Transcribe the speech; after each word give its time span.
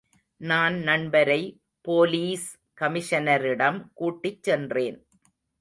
நான் 0.41 0.77
நண்பரை 0.79 1.41
போலீஸ் 1.87 2.47
கமிஷனரிடம் 2.81 3.79
கூட்டிச் 3.93 4.43
சென்றேன். 4.43 4.99